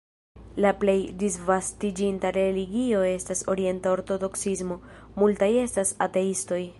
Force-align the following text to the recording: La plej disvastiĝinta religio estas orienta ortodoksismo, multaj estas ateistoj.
La 0.63 0.69
plej 0.83 0.95
disvastiĝinta 1.23 2.31
religio 2.39 3.03
estas 3.11 3.45
orienta 3.55 3.93
ortodoksismo, 3.99 4.79
multaj 5.25 5.55
estas 5.69 5.97
ateistoj. 6.07 6.63